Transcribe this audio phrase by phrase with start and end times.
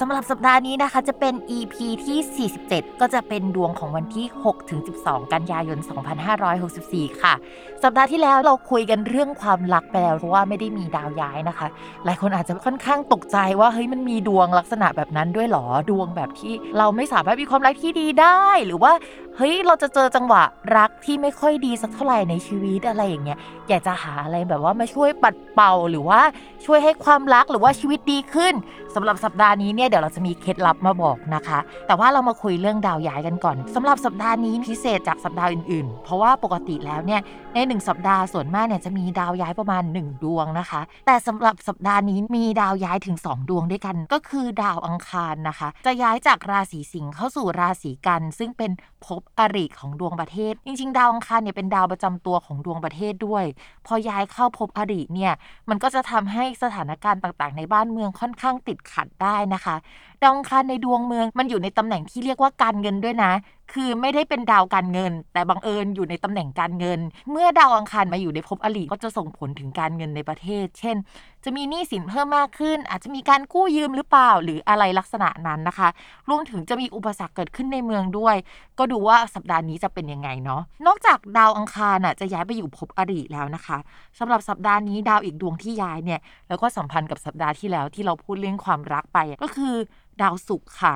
[0.00, 4.26] สำหรับสัปดาห์นี้นะคะจะเป็น EP ที่ 47 ก็จะเป็นดวงของวันที่
[4.78, 5.78] 6-12 กันยายน
[6.54, 7.34] 2564 ค่ะ
[7.82, 11.66] สัปดาห์ที่แล้วเราคุยกันเรื่องความรักไปแล้วเพราะว่าไม่ได้มีดาวย้ายนะคะ
[12.04, 18.92] หลายคนอาจจะค่อนข้างตกใจว่าเฮ้ยมันมีดวงลักษณะแบบนั้นด้วยหรอ ดวงแบบที่เราไม่สามารถมีความรักที่ดีได้ หรือว่า
[19.38, 20.42] เฮ้ยเราจะเจอจังหวะ
[20.76, 26.20] รักที่ไม่ค่อยดีสักเท่าไหร่ในชีวิตอะไรอย่างเงี้ยอยากจะหาอะไรแบบว่ามาช่วยปัดเป่าหรือว่า
[26.64, 28.54] ช่วยให้ความรักหรือว่าชีวิตดีขึ้น
[28.94, 37.20] สำหรับสัปดาห์นี้เนี่ยเดี๋ยวเราจะมีเคล็ดลับมาบอกนะคะ แต่ว่าเรามาคุยเรื่องดาวย้ายกันก่อนสำหรับสัปดาห์นี้พิเศษจากสัปดาห์อื่นๆ เพราะว่าปกติแล้วเนี่ย
[37.54, 48.70] ใน 1 สัปดาห์ส่วนมากเนี่ยจะมีดาวย้ายประมาณ 1 ดวงนะคะ แต่สำหรับสัปดาห์นี้มีดาวย้ายถึง 2 ดวงด้วยกัน ก็คือดาวอังคารนะคะ จะย้ายจากราศีสิงห์เข้าสู่ราศีกัน ซึ่งเป็น
[49.04, 53.44] ภพอริของดวงประเทศ จริง ๆ ดาวอังคารเนี่ยเป็นดาวประจำตัวของดวงประเทศด้วย
[53.86, 55.32] พอย้ายเข้าพบอริเนี่ย
[55.68, 59.76] มันก็จะทำให้สถานการณ์ต่างๆ ในบ้านเมืองค่อนข้างติดขัดได้นะคะ
[60.22, 63.32] ดาวอังคารในดวงเมืองมันอยู่ในตำแหน่งที่เรียกว่าการเงินด้วยนะ
[63.72, 67.00] คือไม่ได้เป็นดาวการเงิน แต่บังเอิญอยู่ในตำแหน่งการเงิน
[67.30, 70.96] เมื่อดาวอังคารมาอยู่ในภพอริก็จะส่งผลถึงการเงินในประเทศ เช่น
[71.44, 75.88] จะมีหนี้สินเพิ่มมากขึ้น อาจจะมีการกู้ยืมหรือเปล่า หรืออะไรลักษณะนั้นนะคะ
[76.28, 78.36] รวมถึงจะมีอุปสรรคเกิดขึ้นในเมืองด้วย
[78.78, 83.78] ก็ดูว่าสัปดาห์นี้จะเป็นยังไงเนาะนอกจากดาวอังคารน่ะจะย้ายไปอยู่ภพอริแล้วนะคะ
[84.18, 89.74] สำหรับสัปดาห์นี้ดาวอีกดวงที่ย้ายเนี่ยแล้วก็สัมพันธ์กับสัปดาห์ที่แล้วที่เราพูดเรื่องความรักไปก็คือ
[90.22, 90.94] ดาวศุกร์ค่ะ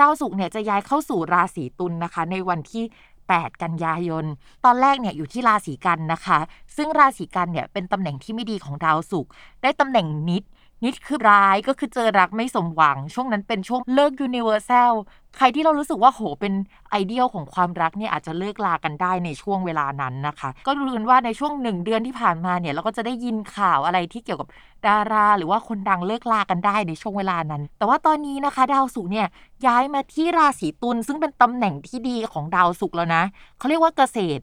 [0.00, 2.84] ดาวศุกร์เนี่ยจะย้ายเข้าสู่ราศีตุลนนะคะ ในวันที่
[3.22, 4.24] 8 กันยายน
[4.64, 6.38] ตอนแรกเนี่ยอยู่ที่ราศีกันย์นะคะ
[6.76, 9.30] ซึ่งราศีกันย์เนี่ยเป็นตำแหน่งที่ไม่ดีของดาวศุกร์
[9.62, 10.42] ได้ตำแหน่งนิจ
[10.84, 14.92] นิจคือร้ายก็คือเจอรักไม่สมหวัง ช่วงนั้นเป็นช่วงเลิก universal
[15.36, 16.52] ใครที่เรารู้สึกว่าโหเป็น
[16.90, 24.48] ideal ของความรักเนี่ยอาจจะเลิกลากันได้ในช่วงเวลานั้นนะคะ ก็รู้กันว่าในช่วงหนึ่งเดือนที่ผ่านมาเนี่ยเราก็จะได้ยินข่าวอะไรที่เกี่ยวกับ
[24.86, 29.26] ดารา หรือว่าคนดังเลิกลากันได้ในช่วงเวลานั้น แต่ว่าตอนนี้นะคะ ดาวศุกร์เนี่ย
[29.66, 33.22] ย้ายมาที่ราศีตุลซึ่งเป็นตำแหน่งที่ดีของดาวศุกร์แล้วนะ
[33.58, 34.42] เขาเรียกว่าเกษตร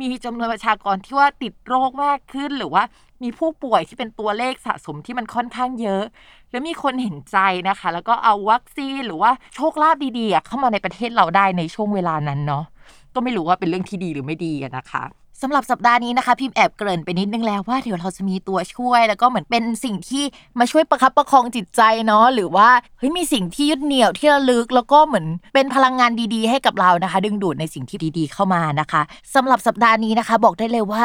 [0.00, 2.82] มีจำนวนประชากรที่ว่าติดโรคมากขึ้น หรือว่า
[3.22, 6.02] มีผู้ป่วยที่เป็นตัวเลขสะสมที่มันค่อนข้างเยอะ
[6.50, 7.38] แล้วมีคนเห็นใจ
[7.68, 12.64] นะคะ แล้วก็เอาวัคซีนหรือว่าโชคลาภดีๆเข้ามาในประเทศเราได้ในช่วงเวลานั้นเนาะ
[13.14, 15.04] ก็ไม่รู้ว่าเป็นเรื่องที่ดีหรือไม่ดีนะคะ
[15.46, 20.24] สำหรับสัปดาห์นี้นะคะ พิมพ์แอบเกริ่นไปนิดนึงแล้วว่าเดี๋ยวเราจะมีตัวช่วย แล้วก็เหมือนเป็นสิ่งที่
[20.58, 22.68] มาช่วยประคับประคองจิตใจเนาะหรือว่า
[22.98, 29.02] เฮ้ยมีสิ่งที่ยึดเหนี่ยวที่ระลึก แล้วก็เหมือนเป็นพลังงานดีๆ ให้กับเรานะคะ ดึงดูดในสิ่งที่ดีๆ เข้ามานะคะ
[29.34, 31.04] สำหรับสัปดาห์นี้นะคะ บอกได้เลยว่า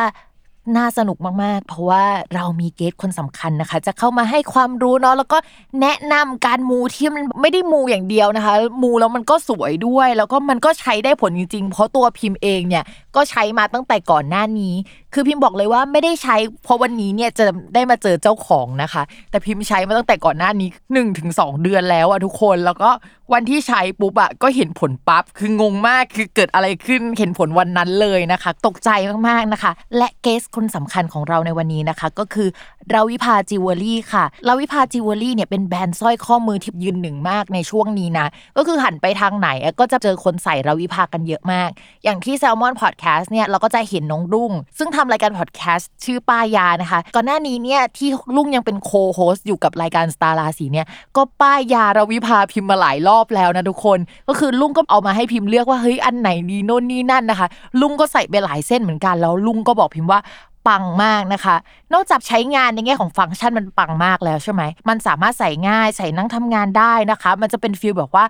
[0.78, 2.04] น่าสนุกมาก ๆ เพราะว่า
[2.36, 5.38] เรามีเกสคนสำคัญนะคะ จะเข้ามาให้ความรู้เนาะแล้วก็
[5.82, 8.54] แนะนำการมูที่มันไม่ได้มูอย่างเดียวนะคะ
[8.84, 12.84] มูแล้วมันก็สวยด้วย แล้วก็มันก็ใช้ได้ผลจริง ๆ เพราะตัวพิมพ์เองเนี่ย
[13.16, 14.74] ก็ใช้มาตั้งแต่ก่อนหน้านี้
[15.14, 22.90] คือพิมพ์บอกเลยว่าไม่ได้ใช้เพราะวันนี้เนี่ยจะได้มาเจอเจ้าของนะคะ แต่พิมพ์ใช้มาตั้งแต่ก่อนหน้านี้1 ถึง 2 เดือนแล้วอะทุกคน แล้วก็
[23.34, 28.90] วันที่ใช้ปุ๊บอะก็เห็นผลปั๊บ คืองงมาก คือเกิดอะไรขึ้น เห็นผลวันนั้นเลยนะคะ ตกใจ
[29.28, 32.50] มากๆนะคะ และ guest คนสำคัญของเราในวันนี้นะคะ ก็คือ
[32.94, 38.28] ราวิภาจิวเวลรี่ค่ะราวิภาจิวเวลรี่เนี่ยเป็นแบรนด์สร้อยข้อมือที่ยืนหนึ่งมากในช่วงนี้นะ
[38.58, 41.70] ก็คือหันไปทางไหนก็จะเจอคนใส่ราวิภากันเยอะมาก
[42.04, 57.48] อย่างที่แซลมอนพอดแคสต์เนี่ยเราก็จะเห็นน้องรุ่ง ซึ่งทำรายการพอดแคสต์ชื่อป้ายานะคะ ก่อนหน้านี้เนี่ยที่รุ่งยังเป็น co-host อยู่กับรายการสตาร์ราศีเนี่ยก็ป้ายาราวิภาพิมพ์มาหลายรอบแล้วนะทุกคน ก็คือรุ่งก็เอามาให้พิมพ์เลือกว่าเฮ้ยอันไหนดีโน่นนี่นั่นนะคะ
[57.82, 60.22] รุ่งก็ใส่ไปหลายเส้นเหมือนกันแล้วรุ่งก็บอกพิมพ์ว่า
[60.68, 61.56] ปังมากนะคะ
[61.94, 68.26] นอกจากใช้งานในแง่ของฟังก์ชันมันปังมากแล้วใช่ไหม มันสามารถใส่ง่ายใส่นั่งทำงานได้นะคะ มันจะเป็น feel แบบว่า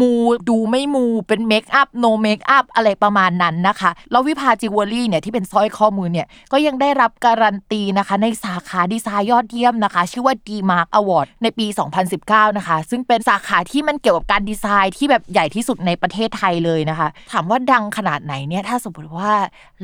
[0.00, 0.12] มู
[0.48, 11.66] ดูไม่มูเป็น makeup no makeup อะไรประมาณนั้นนะคะ แล้ววิภาจิวเวลรี่เนี่ยที่เป็นสร้อยข้อมือเนี่ยก็ยังได้รับการันตีนะคะ ในสาขาดีไซน์ยอดเยี่ยมนะคะ ชื่อว่า D-Mark Award ในปี
[12.12, 19.32] 2019 นะคะ ซึ่งเป็นสาขาที่มันเกี่ยวกับการดีไซน์ที่แบบใหญ่ที่สุดในประเทศไทยเลยนะคะ ถามว่าดังขนาดไหนเนี่ยถ้าสมมติว่า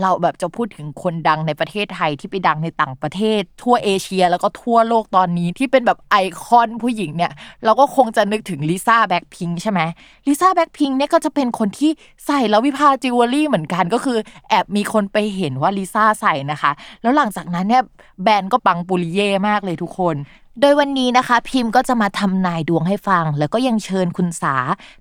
[0.01, 7.33] เราแบบจะพูดถึงคนดังในประเทศไทยที่ไปดังในต่างประเทศ ทั่วเอเชียแล้วก็ทั่วโลกตอนนี้ที่เป็นแบบไอคอนผู้หญิงเนี่ย
[7.65, 9.81] เราก็คงจะนึกถึงลิซ่าแบ็คพิงใช่ไหม
[10.27, 11.91] ลิซ่าแบ็คพิงเนี่ยก็จะเป็นคนที่
[12.27, 14.19] ใส่แล้ววิพาจิวเวลรี่เหมือนกันก็คือ
[14.49, 16.73] แอบมีคนไปเห็นว่าลิซ่าใส่นะคะ
[17.03, 17.83] แล้วหลังจากนั้นเนี่ย
[18.23, 20.17] แบรนด์ก็ปังปุริเย่มากเลยทุกคน
[20.63, 24.55] โดยวันนี้นะคะ พิมพ์ก็จะมาทำนายดวงให้ฟัง แล้วก็ยังเชิญคุณสา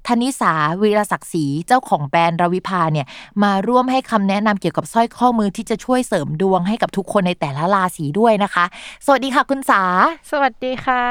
[0.08, 3.08] ธนิสาวีรศักดิ์ศรีเจ้าของแบรนด์ราวิภาเนี่ย
[3.44, 8.66] มาร่วมให้คำแนะนำเกี่ยวกับสร้อยข้อมือที่จะช่วยเสริมดวงให้กับทุกคนในแต่ละราศีด้วยนะคะ
[9.06, 9.84] สวัสดีค่ะคุณสา
[10.32, 11.04] สวัสดีค่ะ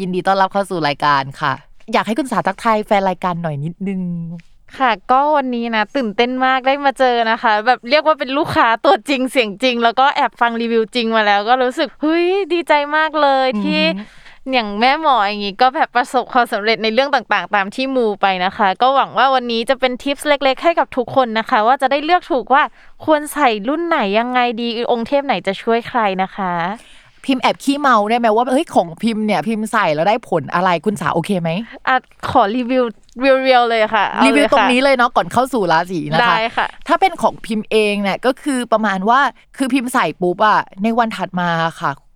[0.00, 4.02] ยินดีต้อนรับเข้าสู่รายการค่ะ อยากให้คุณสาทักทายแฟนรายการหน่อยนิดนึง
[4.78, 13.82] ค่ะ ก็วันนี้นะตื่นเต้นมากได้มาเจอนะคะ แบบเรียกว่าเป็นลูกค้าตัวจริงเสียงจริง แล้วก็แอบฟังรีวิวจริงมาแล้ว ก็รู้สึกเฮ้ยดีใจมากเลยที่
[14.52, 22.62] อย่างแม่หมออย่างนี้ก็แบบประสบความสำเร็จในเรื่องต่างๆ ตามที่มูไปนะคะ ก็หวังว่าวันนี้จะเป็นทิปส์เล็ก ๆ ให้กับทุกคนนะคะ ว่าจะได้เลือกถูกว่า
[23.04, 26.52] ควรใส่รุ่นไหนยังไงดีองค์เทพไหนจะช่วยใครนะคะ
[27.26, 31.50] พิมพ์แอบขี้เมาได้ไหมว่าเฮ้ยของพิมพ์เนี่ยพิมพ์ใส่แล้วได้ผลอะไรคุณสาโอเคไหม
[31.88, 31.96] อะ
[32.30, 32.84] ขอรีวิว
[33.20, 39.20] เรียวๆเลยค่ะเอารีวิวเลยตรงค่ะนี้เลยเนาะก่อนเข้าสู่ราศีนะคะได้ค่ะ ถ้าเป็นของพิมพ์เองเนี่ยก็คือประมาณว่า
[39.56, 41.48] คือพิมพ์ใส่ปุ๊บอะในวันถัดมา
[41.80, 41.90] ค่ะ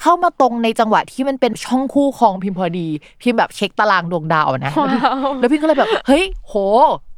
[0.00, 2.88] เข้ามาตรงในจังหวะที่มันเป็นช่องคู่ครองพิมพ์พอดี
[3.22, 6.54] พิมพ์แบบเช็คตารางดวงดาวนะว้าวแล้วพี่ก็เลยแบบ เฮ้ย โห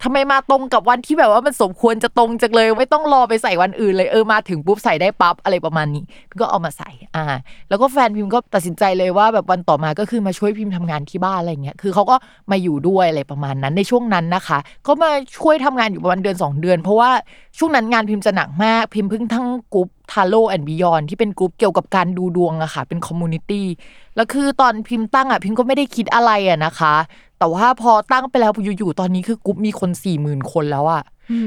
[0.03, 7.25] ทำไมมาตรงกับวันที่แบบว่ามันสมควรจะตรงจังเลย ไม่ต้องรอไปใส่วันอื่นเลยเออมาถึงปุ๊บใส่ได้ปั๊บอะไรประมาณนี้พี่ก็เอามาใส่อ่า
[7.69, 12.17] แล้วก็แฟนพิมพ์ก็ตัดสินใจเลยว่าแบบวันต่อมาก็คือมาช่วยพิมพ์ทำงานที่บ้านอะไรเงี้ยคือเขาก็
[12.51, 17.11] มาอยู่ด้วยอะไรประมาณนั้นในช่วงนั้นนะคะ ก็มาช่วยทำงานอยู่ประมาณเดือนสองเดือน เพราะว่า
[17.59, 23.67] ช่วงนั้นงานพิมพ์จะหนักมากพิมพ์เพิ่งตั้งกรุ๊ป Tarot and Beyond ที่เป็นกลุ่มเกี่ยวกับการดูดวงอะค่ะ เป็น community
[24.17, 26.95] แล้วคือตอนพิมพ์ตั้งอะพิมพ์ก็ไม่ได้คิดอะไรอะนะคะ
[27.39, 31.03] แต่ว่าพอตั้งไปแล้วอยู่ๆตอนนี้คือกลุ่มมีคนสี่หมื่นคนแล้วอะ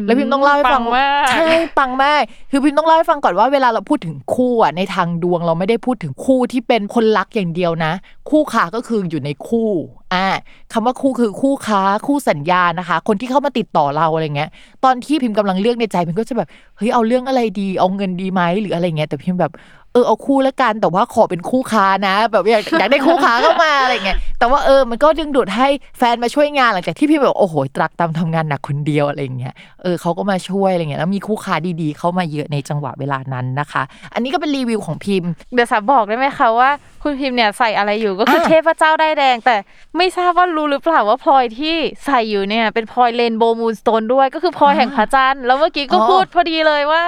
[0.06, 2.22] แล้วพิมพ์ต้องเล่าให้ฟังปังมากใช่ปังมาก
[2.52, 7.94] คือพิมพ์ต้องเล่าให้ฟังก่อนว่าเวลาเราพูดถึงคู่อะในทางดวงเราไม่ได้พูดถึงคู่ที่เป็นคนรักอย่างเดียวนะ
[8.30, 9.70] คู่ค้าก็คืออยู่ในคู่
[10.14, 10.28] อ่า
[10.74, 14.50] คำว่าคู่คือคู่ค้าคู่สัญญานะคะ คนที่เข้ามาติดต่อเราอะไรเงี้ย
[14.84, 16.48] ตอนที่พิมพ์กำลังเลือกในใจพิมพ์ก็จะแบบ
[16.78, 19.52] เฮ้ยเอาเรื่องอะไรดี เอาเงินดีไหมหรืออะไรเงี้ยแต่พิมพ์แบบ
[19.94, 25.68] เออเอาคู่แล้วกันแต่ว่าขอเป็นคู่ค้านะ แบบอยากอยากได้คู่ค้าเข้ามาอะไรเงี้ยแต่ว่าเออมันก็ดึงดูดให้
[25.98, 36.70] แฟนมาช่วยงานหลังจากที่พี่แบบโอ้โหตรักตามทำงานหนักคนเดียวอะไรเงี้ยเออเขาก็มาช่วยอะไรเงี้ยแล้วมีคู่ค้าดีๆ เข้ามาเยอะในจังหวะเวลานั้นนะคะ อันนี้ก็เป็นรีวิวของพิมพ์เดี๋ยวสาบอกได้ไหมคะว่า
[37.04, 39.56] คุณพิมพ์เนี่ยใส่อะไรอยู่ก็คืออะเทพเจ้าได้ายแดง แต่
[39.98, 41.76] ไม่ทราบว่ารู้หรือเปล่าว่าพลอยที่
[42.06, 47.04] ใส่อยู่เนี่ย เป็นพลอยเรนโบว์มูนสโตนด้วยก็คือพลอยแห่งพระจันทร์แล้วเมื่อกี้ก็อ๋อพูดพอดีเลยว่า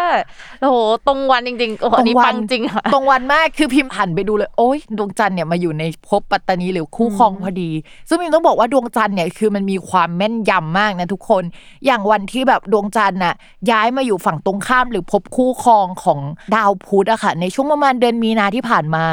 [0.61, 7.69] โอ้โหตรงวันจริงๆโอ้โหอันนี้ตรงวัปังจริงค่ะตรงวันมากคือพิมพ์หันไปดูเลยโอ๊ยดวงจันทร์เนี่ยมาอยู่ในภพปัตตานีหรือคู่ครองพอดี
[8.07, 11.43] ซึ่งพิมต้องบอกว่าดวงจันทร์เนี่ยคือมันมีความแม่นยำมากนะทุกคน
[11.85, 13.35] อย่างวันที่แบบดวงจันทร์น่ะ
[13.71, 16.19] ย้ายมาอยู่ฝั่งตรงข้ามหรือภพคู่ครองของ
[16.55, 19.05] ดาวพุธอะค่ะในช่วงประมาณเดือนมีนาที่ผ่านมา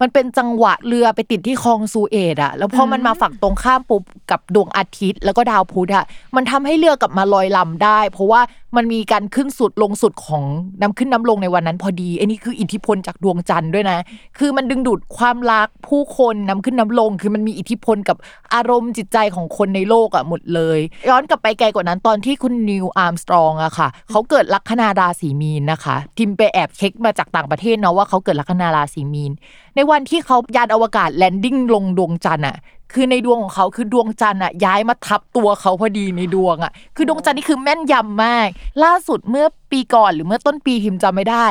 [0.00, 6.04] มันเป็นเป็นจังหวะเรือไปติดที่คลองซูเอตอะแล้วพอมันมาฝั่งตรงข้ามปุ๊บกับดวงอาทิตย์ แล้วก็ดาวพุธอะ
[6.36, 8.40] มันทำให้เรือกลับมาลอยลำได้ เพราะว่า
[8.76, 10.44] มันมีการขึ้นสุดลงสุดของ
[10.80, 13.98] น้ำขึ้นน้ำลงในวันนั้นพอดีไอ้นี่คืออิทธิพลจากดวงจันทร์ด้วยนะ
[14.38, 18.16] คือมันดึงดูดความรักผู้คนน้ำขึ้นน้ำลง คือมันมีอิทธิพลกับ
[18.54, 20.78] อารมณ์จิตใจของคนในโลกอะหมดเลย
[21.08, 29.32] ย้อนกลับไปไกลกว่านั้นตอนที่คุณนีลอาร์มสตรองอะค่ะเขาเกิดลัคนาราศีมีนนะคะ พิมพ์ไปแอบเช็คมาจากต่างประเทศเนาะว่าเขาเกิดลัคนาราศีมีน
[29.76, 32.56] ในวันที่เขายานอวกาศ landing ลงดวงจันทร์อะ
[32.92, 38.48] คือในดวงของเขาคือดวงจันทร์อะย้ายมาทับตัวเขาพอดีในดวงอะคือดวงจันทร์นี่คือแม่นยำมาก
[38.84, 41.46] ล่าสุดเมื่อปีก่อนหรือเมื่อต้นปีพิมพ์จำไม่ได้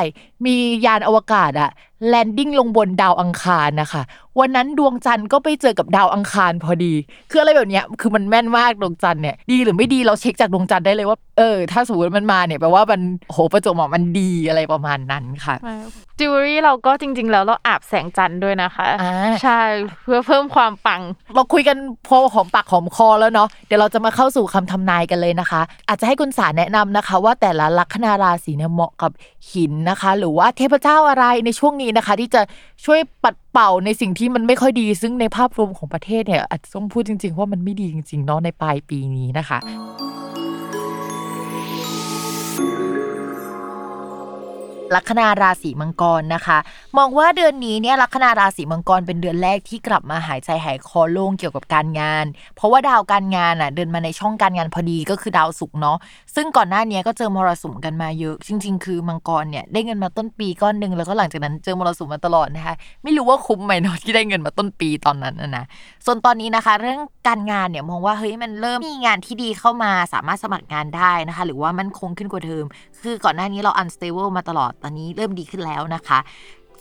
[0.46, 0.54] มี
[0.84, 1.70] ยานอวกาศอะ
[2.08, 4.02] landing ลงบนดาวอังคารนะคะ
[4.40, 6.94] วันนั้นดวงจันทร์ก็ไปเจอกับดาวอังคารพอดี
[7.30, 13.00] คืออะไรแบบเนี้ยคือมันแม่นมากดวงจันทร์เนี่ยดีหรือไม่ดีเราเช็คจากดวงจันทร์ได้เลยว่าเออถ้าสมมติมันมาเนี่ยแปลว่ามัน
[13.32, 15.54] โหประจวบเหมาะมันดีอะไรประมาณนั้นค่ะ
[16.18, 19.60] จิวเวลรี่เราก็จริง ๆ แล้วเราอาบแสงจันทร์ด้วยนะคะอ่าใช่
[20.02, 21.02] เพื่อเพิ่มความปัง
[21.34, 29.10] เราคุยกันพอหอมปากหอมคอแล้วเนาะเดี๋ยวเราจะมาเข้าสู่คำทำนายกันเลยนะคะ อาจจะให้คุณสารแนะนำนะคะ ว่าแต่ละลัคนาราศีเนี่ยเหมาะกับ
[29.50, 32.42] หินนะคะ หรือว่าเทพเจ้าอะไรในช่วงนี้นะคะ ที่จะ
[32.84, 39.58] ช่วยปัดเป่าในสิ่งที่มันไม่ค่อยดี ซึ่งในภาพรวมของประเทศเนี่ยอาจจะต้องพูดจริง ๆ ว่ามันไม่ดีจริงๆเนาะในปลายปีนี้นะคะ
[44.94, 46.58] ลัคนาราศีมังกรนะคะ
[47.00, 52.24] มองว่าเดือนนี้เนี่ยลัคนาราศีมังกรเป็นเดือนแรกที่กลับมาหายใจหายคอโล่งเกี่ยวกับการงาน
[52.56, 55.98] เพราะว่าดาวการงานอะเดินมาในช่องการงานพอดีก็คือดาวศุกร์เนาะ
[56.34, 65.64] ซึ่งก่อนหน้านี้ก็เจอมรสุมกันมาเยอะ จริง ๆ คือมังกรเนี่ยได้เงินมาต้นปีก้อนหนึ่งแล้วก็หลังจากนั้นเจอมรสุมมาตลอดนะคะไม่รู้ว่าคุ้มไหมเนาะที่ได้เงินมาต้นปีตอนนั้นนะนะ
[66.06, 66.98] ส่วนตอนนี้นะคะ เรื่อง
[67.28, 72.64] การงานเนี่ยมองว่าเฮ้ยมันเริ่มมีงานที่ดีเข้ามาสามารถสมัครงานได้นะคะ หรือว่ามันคงขึ้นกว่าเดิม
[73.02, 76.18] คือก่อนหน้านี้เรา unstable มาตลอดตอนนี้เริ่มดีขึ้นแล้วนะคะ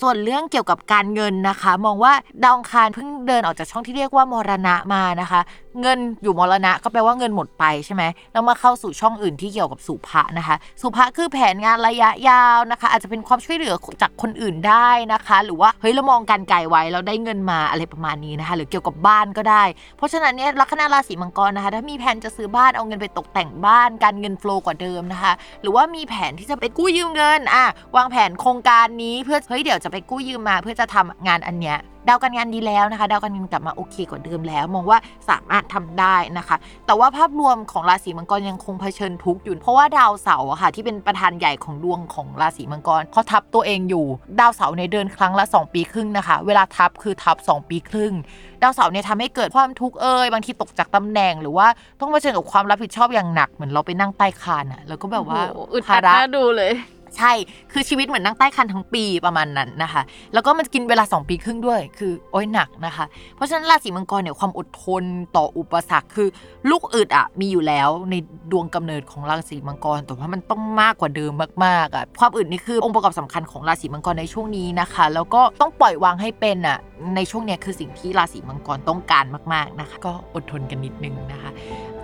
[0.02, 5.42] ส่วนเรื่องเกี่ยวกับการเงินนะคะ มองว่าดาวอังคารเพิ่งเดินออกจากช่องที่เรียกว่ามรณะมานะคะ
[5.82, 19.64] เงินอยู่มรณะก็แปลว่าเงินหมดไปใช่ไหมแล้วมาเข้าสู่ช่องอื่นที่เกี่ยวกับสุภะนะคะ สุภะคือแผนงานระยะยาวนะคะ อาจจะเป็นความช่วยเหลือจากคนอื่นได้นะคะ หรือว่าเฮ้ยเรามองการไกลไว้เราได้เงินมาอะไรประมาณนี้นะคะ หรือเกี่ยวกับบ้านก็ได้
[19.98, 31.78] เพราะฉะนั้นเนี่ยลัคนาราศีมังกรนะคะ ถ้ามีแผนจะซื้อบ้านเอาเงินไปตกแต่งบ้าน การเงินโฟลกว่าเดิมนะคะ หรือว่ามีแผนที่จะไปกู้ยืมเงินอะวางแผนโครงการนี้เพื่อเฮ้ยเดี๋ยวจะไปกู้ยืมมาเพื่อจะทำงานอันเนี้ย
[32.10, 34.98] ดาวการงานดีแล้วนะคะดาวการเงินกลับมาโอเคกว่าเดิมแล้ว มองว่า
[35.30, 44.06] สามารถทำได้นะคะ แต่ว่าภาพรวมของราศีมังกรยังคงเผชิญทุกข์อยู่ เพราะว่าดาวเสาร์อะค่ะที่เป็นประธานใหญ่ของดวงของราศีมังกรเขาทับตัวเองอยู่
[44.40, 48.14] ดาวเสาร์ในยเดินครั้งละ 2 ปีครึ่งนะคะ เวลาทับคือทับ 2 ปีครึ่ง
[48.62, 51.68] ดาวเสาร์เนี่ยทำให้เกิดความทุกข์เอ่ยบางทีตกจากตำแหน่ง หรือว่า
[52.00, 56.74] ต้องเผชิญกับความรับผิดชอบอย่างหนักเหมือนเราไปนั่งใต้คานอะแล้วก็แบบว่าโอ้โหอึดภาอัดระน่าดูเลย
[57.18, 57.32] ใช่
[57.72, 60.02] คือชีวิตเหมือนนั่งใต้คันทั้งปีประมาณนั้นนะคะ
[60.34, 63.06] แล้วก็มันกินเวลา 2 ปีครึ่งด้วย คือโอ้ยหนักนะคะ
[63.36, 65.04] เพราะฉะนั้นราศีมังกรเนี่ยความอดทน
[65.36, 66.28] ต่ออุปสรรค คือ
[66.70, 68.16] ลูกอึดอะมีอยู่แล้วใน
[68.52, 71.32] ดวงกำเนิดของราศีมังกร แต่ว่ามันต้องมากกว่าเดิม
[71.66, 76.78] มากๆอะความอึดนี่คือองค์ประกอบสำคัญของราศีมังกรในช่วงนี้นะคะ แล้วก็ต้องปล่อยวางให้เป็นอะ
[77.16, 81.52] ในช่วงเนี้ยคือสิ่งที่ราศีมังกรต้องการมากๆนะคะ ก็อดทนกันนิดนึงนะคะ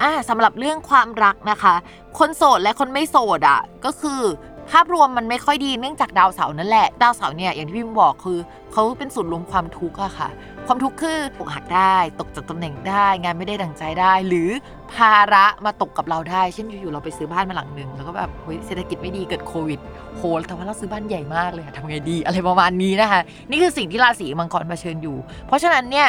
[0.01, 1.73] อ่าสำหรับเรื่องความรักนะคะ
[2.19, 4.21] คนโสดและคนไม่โสดอะก็คือ
[4.71, 8.39] ภาพรวมมันไม่ค่อยดีเนื่องจากดาวเสาร์นั่นแหละ ดาวเสาร์เนี่ยอย่างที่พี่บอกคือ
[8.71, 10.29] เขาเป็นศูนย์รวมความทุกข์อะค่ะ
[10.67, 14.49] ความทุกข์คืออกหักได้ ตกจากตำแหน่งได้ งานไม่ได้ดังใจได้ หรือ
[14.93, 19.79] ภาระมาตกกับเราได้ เช่นอยู่ๆเราไปซื้อบ้านมาหลังหนึ่งแล้วก็แบบเฮ้ยเศรษฐกิจไม่ดีเกิดโควิด
[20.17, 26.07] โหแต่ว่าเราซื้อบ้านใหญ่มากเลยทำไงดีอะไรประมาณนี้นะคะ นี่คือสิ่งที่ราศีมังกรเผชิญอยู่ เพราะฉะนั้นเนี่ย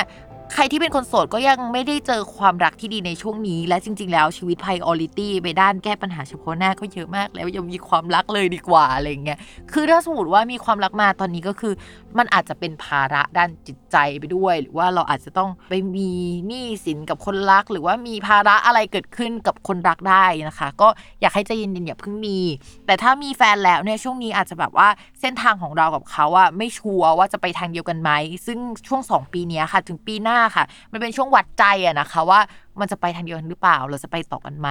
[0.54, 9.38] ใครที่เป็นคนโสดก็ยังไม่ได้เจอความรักที่ดีในช่วงนี้ และจริง ๆ แล้วชีวิต priority ไปด้านแก้ปัญหาเฉพาะหน้าก็เยอะมาก แล้วยังมีความรักเลยดีกว่าอะไรเงี้ย
[9.72, 11.72] คือถ้าสมมติว่ามีความรักมาตอนนี้ก็คือ
[12.18, 16.10] มันอาจจะเป็นภาระด้านจิตใจไปด้วย หรือว่าเราอาจจะต้องไปมี
[16.46, 20.88] หนี้สินกับคนรัก หรือว่ามีภาระอะไรเกิดขึ้นกับคนรักได้นะคะ ก็
[21.20, 22.38] อยากให้ใจเย็นๆอย่าเพิ่งมี
[22.86, 24.88] แต่ถ้ามีแฟนแล้วเนี่ยช่วงนี้อาจจะแบบว่า
[25.20, 28.10] เส้นทางของเรากับเขาอะไม่ชัวร์ว่าจะไปทางเดียวกันไหม
[28.46, 32.40] ซึ่งช่วง 2 ปีนี้ค่ะ ถึงปีหน้าค่ะ มันเป็นช่วงวัดใจอะนะคะว่า
[32.80, 34.68] มันจะไปทางเดียวกันหรือเปล่า เราจะไปต่อกันไหม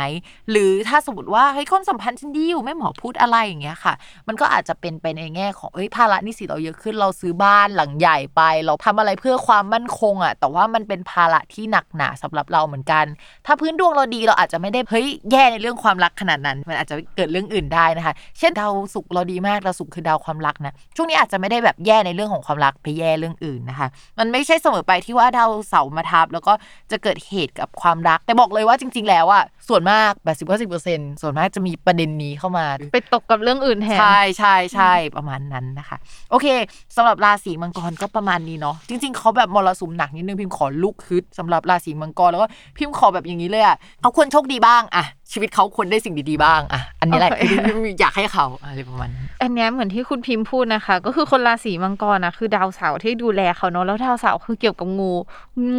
[0.52, 3.94] หรือถ้าสมมติว่าเฮ้ยความสัมพันธ์ฉันดีอยู่แม่หมอพูดอะไรอย่างเงี้ยค่ะ
[4.28, 13.06] มันก็อาจจะเป็นไปในแง่ของเอ้ยภาระนี้สิเราเยอะขึ้นเราซื้อบ้านหลังใหญ่ไป เราทำอะไรเพื่อความมั่นคงอะแต่ว่ามันเป็นภาระที่หนักหนาสำหรับเราเหมือนกัน
[13.46, 23.88] ถ้าพื้นดวงเราดีเราอาจจะไม่ได้เฮ้ยแย่ในเรื่องความรักขนาดนั้น มันอาจจะเกิดเรื่องอื่นได้นะคะ เช่นดาวศุกร์เราดีมากดาวศุกร์คือดาวความรักนะช่วงนี้อาจจะไม่ได้แบบแย่ในเรื่องของความรักไปแย่เรื่องอื่นนะคะ
[24.20, 26.54] มันไม่ใช่เสมอไปที่ว่าดาวเสาร์มาทับแล้วก็
[26.92, 35.98] จะเกิดเหตุกับความความรัก แต่บอกเลยว่าจริง ๆ แล้วอะส่วนมากแบบสิบสิบเปอร์เซ็นส่วนมากจะมีประเด็นนี้เข้ามาไปตกกับเรื่องอื่นแทนใช่ใช่ใช่ประมาณนั้นนะคะ
[36.32, 36.48] โอเค
[36.96, 55.14] สำหรับราศีมังกรก็ประมาณนี้เนาะจริง ๆเขาแบบมรสุมหนักนิดนึงพิมพ์ขอลุกฮึดสำหรับราศีมังกรแล้วก็พิมพ์ขอแบบอย่างนี้เลยอะเขาควรโชคดีบ้างอะ ชีวิตเขาควรได้สิ่งดีๆบ้างอะอันนี้แหละโอเคที่พิมพ์อยากให้เขาอะไรประมาณนั้นอันเนี้ยเหมือนที่คุณพิมพ์พูดนะคะ ก็คือคนราศีมังกรนะคือดาวเสาร์ที่ดูแลเขาเนาะแล้วดาวเสาร์คือเกี่ยวกับงู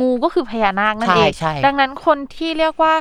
[0.01, 2.95] งูก็คือพญานาคนั่นเองใช่ใช่ดังนั้นคนที่เรียกว่า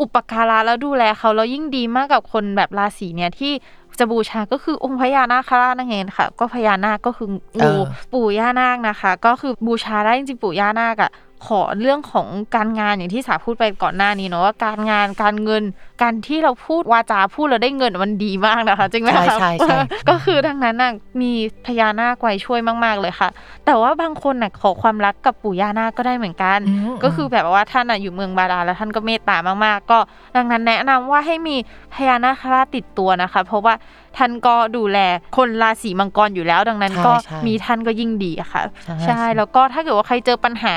[0.00, 3.52] อุปการะแล้วดูแลเขาแล้วยิ่งดีมากกับคนแบบราศีเนี่ยที่
[3.98, 7.72] จะบูชาก็คือองค์พญานาคราชนั่นเองค่ะ ก็พญานาคก็คืองู
[8.12, 11.10] ปู่ย่านาคนะคะ ก็คือบูชาได้จริงๆปู่ย่านาคอะ
[11.46, 15.62] ขอเรื่องของการงานอย่างที่สาพูดไปก่อนหน้านี้เนาะว่าการงานการเงิน
[16.02, 21.32] การที่เราพูดวาจาพูดแล้วได้เงินมันดีมากนะคะจริงไหมใช่คะใช่ใช่ก็คือดังนั้นน่ะมี
[21.66, 23.28] พญานาคไว้ช่วยมาก ๆเลยค่ะ
[23.66, 29.98] แต่ว่าบางคนน่ะขอความรักกับปู่ย่านาคก็ได้เหมือนกันอืมก็คือแบบว่าท่านน่ะอยู่เมืองบาดาลแล้วท่านก็เมตตามากๆ ก็
[30.36, 31.56] ดังนั้นแนะนำว่าให้มี
[31.94, 33.74] พญานาคราชติดตัวนะคะ เพราะว่า
[34.16, 34.98] ท่านก็ดูแล
[35.36, 40.74] คนราศีมังกรอยู่แล้ว ดังนั้นใช่ก็ใช่มีท่านก็ยิ่งดีอะค่ะใช่ใช่แล้วก็ถ้าเกิดว่าใครเจอปัญหา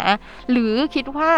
[0.51, 1.31] หรือคิดว่า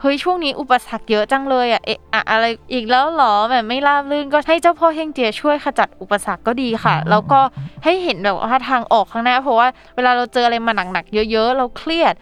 [0.00, 7.40] เฮ้ยช่วงนี้อุปสรรคเยอะจังเลยอะเอะอะอะไรอีกแล้วเหรอแบบไม่ราบรื่นก็ให้เจ้าพ่อเฮงเจียช่วยขจัดอุปสรรคก็ดีค่ะ แล้วก็
[7.84, 12.14] ให้เห็นแบบว่าทางออกข้างหน้า เพราะว่าเวลาเราเจออะไรมาหนักๆเยอะๆ เราเครียด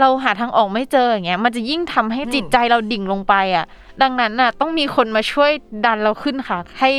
[0.00, 3.66] เราหาทางออกไม่เจออย่างเงี้ยมันจะยิ่งทำให้จิตใจเราดิ่งลงไปอะ
[4.02, 5.50] ดังนั้นน่ะต้องมีคนมาช่วย
[5.84, 6.90] ดันเราขึ้นค่ะ ให้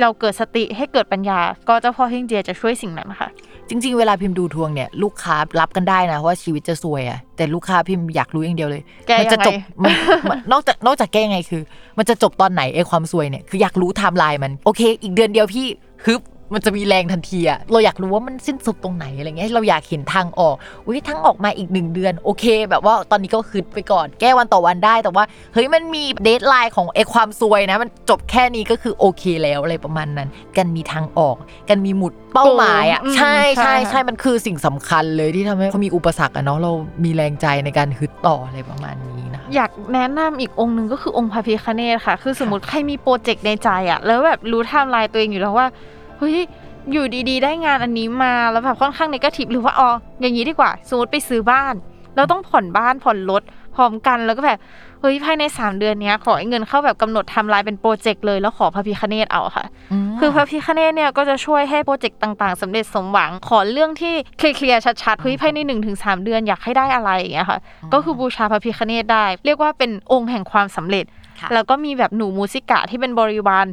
[0.00, 1.38] เราเกิดสติให้เกิดปัญญา
[1.68, 3.28] ก็เจ้าพ่อเฮงเจียจะช่วยสิ่งนั้นค่ะ
[3.68, 9.92] จริง ๆ เวลาพิมพ์ดูทวงเนี่ยลูกค้ารับกันได้นะว่าชีวิตจะซวยอะแต่ลูกค้าพิมพ์อยากรู้อย่างเดียวเลยแก้มัจะจบยังไงมัน
[10.30, 11.62] มันนอกจากนอกจากแก้ยังไงคือ
[11.98, 15.66] มันจะจบตอนไหนไอ้ความซวยเนี่ยคืออยากรู้ไทม์ไลน์มันโอเค อีกเดือนเดียวพี่
[16.06, 16.20] ฮึบ
[16.54, 20.54] มันจะมีแรงทันทีอะเราอยากรู้ว่ามันสิ้นสุดตรงไหนอะไรเงี้ยเราอยากเห็นทางออก
[20.86, 31.36] อุ้ยทางออกมาอีกหนึ่งเดือนโอเค แบบว่าตอนนี้ก็ฮึดไปก่อน แก้วันต่อวันได้แต่ว่าเฮ้ยมันมี deadline ของไอ้ความซวยนะ มันจบแค่นี้ก็คือโอเคแล้วอะไรประมาณนั้น มันมีทางออก
[31.68, 36.72] มันมีหมุดเป้าหมายอะอืมใช่ใช่ใช่ค่ะใช่มันคือสิ่งสำคัญเลยที่ทำให้เขามีอุปสรรคอะเนาะเรา
[37.04, 45.68] มีแรงใจในการฮึดต่ออะไรประมาณนี้นะคะอยากแนะนำอีกองค์หนึ่งก็คือองค์พระพิฆเนศค่ะ คือสมมติใครมี project ในใจอะแล้วแบบรู้ไทม์ไลน์ตัวเองอยู่แล้วว่า
[46.20, 46.38] เฮ้ย
[46.92, 51.74] อยู่ดีๆ ได้งานอันนี้มาแล้วแบบค่อนข้าง negative หรือว่าอ๋ออย่างนี้ดีกว่าสมมติไปซื้อบ้าน
[52.16, 53.42] เราต้องผ่อนบ้านผ่อนรถ
[53.76, 54.58] พร้อมกันแล้วก็แบบ
[55.00, 59.66] เฮ้ยภายใน 3 เดือนเนี้ยขอให้เงินเข้าแบบกำหนดไทำลายเป็น project เลยแล้วขอพระพิฆเนศเอาค่ะ
[60.20, 67.58] คือพระพิฆเนศเนี่ยก็จะช่วยให้ project ต่างๆสำเร็จสมหวังขอเรื่องที่เคลียร์ๆชัดๆเฮ้ยภายใน1 ถึง 2 เดือนอยากให้ได้อะไรอย่างเงี้ยค่ะ
[67.92, 71.19] ก็คือบูชาพระพิฆเนศได้ เรียกว่าเป็นองค์แห่งความสำเร็จค่ะ
[71.54, 73.66] แล้วก็มีแบบหนูมูสิกะที่เป็นบริวาร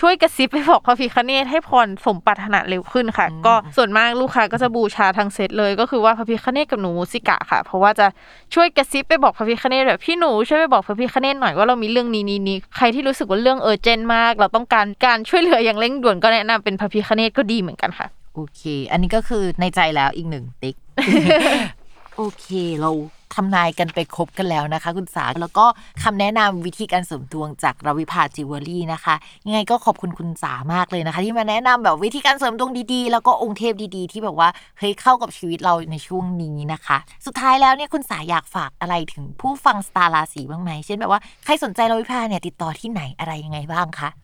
[0.00, 8.06] ช่วยกระซิบไปบอกพระพิคเนตให้พรสมปรารถนาเร็วขึ้นค่ะ ก็ส่วนมากลูกค้าก็จะบูชาทั้งเซตเลย ก็คือว่าพระพิคเนตกับหนูมูสิกะค่ะ เพราะว่าจะ
[8.54, 20.76] ช่วยกระซิบไปบอกพระพิคเนตแบบพี่หนูช่วยไปบอกพระพิคเนตหน่อยว่าเรามีเรื่องนี้นี้นี้ใครที่รู้สึกว่าเรื่องเออเจนมาก เราต้องการการช่วยเหลืออย่างเร่งด่วนก็แนะนำเป็นพระพิคเนตก็ดีเหมือนกันค่ะโอเค อันนี้ก็คือในใจแล้วอีกหนึ่งติ๊ก
[22.16, 22.46] โอเค
[22.80, 22.90] เรา
[23.34, 25.66] ทำนายกันไปครบกันแล้วนะคะ คุณสา แล้วก็
[26.02, 29.14] คำแนะนำวิธีการเสริมดวงจากราวิภาจิวเวลรี่นะคะ
[29.46, 34.48] ยังไงก็ขอบคุณคุณสามากเลยนะคะ ที่มาแนะนำแบบวิธีการเสริมดวงดีๆ แล้วก็องค์เทพดีๆ ที่แบบว่า
[34.78, 36.96] เฮ้ยเข้ากับชีวิตเราในช่วงนี้นะคะ
[37.26, 44.23] สุดท้ายแล้วเนี่ยคุณสาอยากฝากอะไรถึงผู้ฟังสตาร์ราศีบ้างไหมเช่นแบบว่าใครสนใจราวิภาเนี่ยติดต่อที่ไหนอะไรยังไงบ้างคะ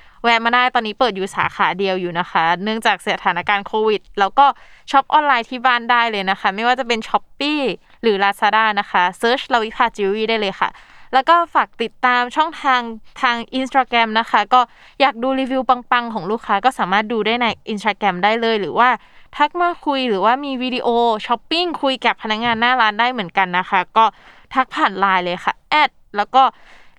[0.23, 4.45] แวะมาได้ตอนนี้เปิดอยู่สาขาเดียวอยู่นะคะ เนื่องจากสถานการณ์โควิด แล้วก็
[4.91, 7.59] ช็อปออนไลน์ที่บ้านได้เลยนะคะ ไม่ว่าจะเป็น Shopee
[8.01, 10.69] หรือ Lazada นะคะ search Ravipa Jewelry ได้เลยค่ะ
[11.13, 12.81] แล้วก็ฝากติดตามช่องทาง
[13.21, 14.61] ทาง Instagram นะคะ ก็
[15.01, 18.89] อยากดูรีวิวปังๆ ของลูกค้าก็สามารถดูได้ใน Instagram ได้เลย หรือว่า
[19.37, 24.05] ทักมาคุยหรือว่ามี video shopping คุยกับพนักงานหน้าร้านได้เหมือนกันนะคะ ก็
[24.53, 26.43] ทักผ่านไลน์เลยค่ะแอดแล้วก็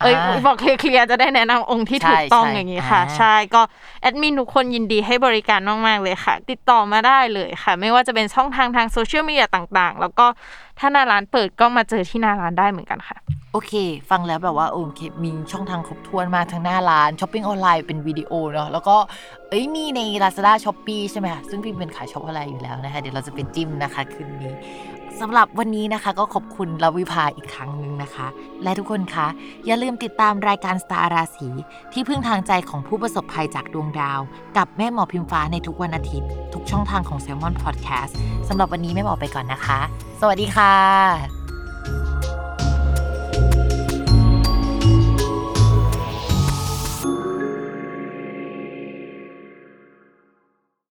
[0.00, 3.62] เอ้ยอ่าบอกเคลียร์ๆจะได้แนะนำองค์ที่ใช่ถูกต้องใช่อย่างนี้ค่ะอ่าใช่ก็
[4.02, 10.26] แอดมินทุกคนยินดีให้บริการมากๆเลยค่ะ ติดต่อมาได้เลยค่ะ ไม่ว่าจะเป็นช่องทางทางโซเชียลมีเดียต่างๆ แล้วก็
[10.78, 13.16] ถ้าหน้าร้านเปิดก็มาเจอที่หน้าร้านได้เหมือนกันค่ะ
[13.52, 13.72] โอเค
[14.10, 18.96] ฟังแล้วแบบว่าโอเคมีช่องทางครบถ้วนมากทั้งหน้าร้านช้อปปิ้งออนไลน์เป็นวิดีโอเนาะแล้วก็
[19.48, 24.52] เอ้ยมีใน Lazada s h o p e e ใช่ไหมคะซึ่งพี่เป็นสายช็อปออนไลน์อยู่แล้วนะคะ เดี๋ยวเราจะไปจิ้มนะคะคืนนี้
[25.20, 28.26] สำหรับวันนี้นะคะก็ขอบคุณ Ravipa อีกครั้งหนึ่งนะคะ
[28.62, 29.26] และทุกคนคะ
[29.66, 31.48] อย่าลืมติดตามรายการสตาร์ราศี
[31.92, 34.20] ที่พึ่งทางใจของผู้ประสบภัยจากดวงดาว
[34.56, 38.12] กับแม่หมอพิมฟ้าในทุกวันอาทิตย์ ทุกช่องทางของ Salmon Podcast
[38.48, 39.80] สำหรับวันนี้แม่หมอไปก่อนนะคะ
[40.20, 41.37] สวัสดีค่ะ